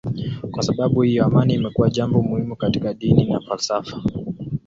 Kwa 0.51 0.63
sababu 0.63 1.01
hiyo 1.01 1.25
amani 1.25 1.53
imekuwa 1.53 1.89
jambo 1.89 2.21
muhimu 2.21 2.55
katika 2.55 2.93
dini 2.93 3.25
na 3.25 3.39
falsafa. 3.41 4.01